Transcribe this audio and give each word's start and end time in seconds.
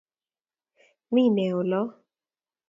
Mi 1.13 1.23
ne 1.35 1.45
olo 1.59 1.83